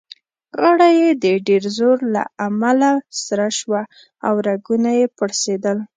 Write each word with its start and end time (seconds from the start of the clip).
غاړه 0.61 0.87
يې 0.99 1.09
د 1.23 1.25
ډېر 1.47 1.63
زوره 1.77 2.03
له 2.15 2.23
امله 2.47 2.91
سره 3.25 3.47
شوه 3.59 3.81
او 4.27 4.33
رګونه 4.47 4.89
يې 4.99 5.05
پړسېدل. 5.17 5.77